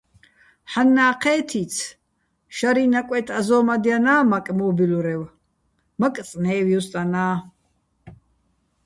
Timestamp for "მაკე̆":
4.31-4.53, 5.99-6.23